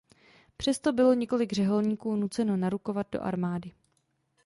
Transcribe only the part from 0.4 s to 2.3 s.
Přesto bylo několik řeholníků